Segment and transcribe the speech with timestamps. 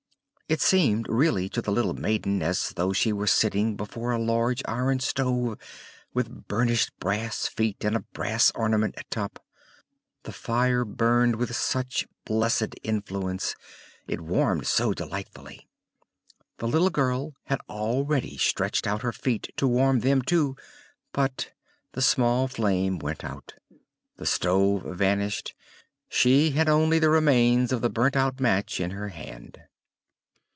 [0.49, 4.61] It seemed really to the little maiden as though she were sitting before a large
[4.65, 5.57] iron stove,
[6.13, 9.41] with burnished brass feet and a brass ornament at top.
[10.23, 13.55] The fire burned with such blessed influence;
[14.09, 15.69] it warmed so delightfully.
[16.57, 20.57] The little girl had already stretched out her feet to warm them too;
[21.13, 21.53] but
[21.93, 23.53] the small flame went out,
[24.17, 25.55] the stove vanished:
[26.09, 29.61] she had only the remains of the burnt out match in her hand.